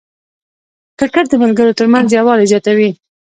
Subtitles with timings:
[0.99, 2.89] کرکټ د ملګرو ترمنځ یووالی زیاتوي.